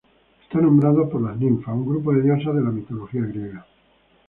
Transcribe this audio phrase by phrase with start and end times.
[0.43, 3.67] Está nombrado por las ninfas, un grupo de diosas de la mitología griega.